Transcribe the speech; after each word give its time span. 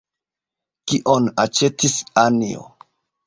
Kion 0.91 1.29
aĉetis 1.45 1.99
Anjo? 2.25 2.65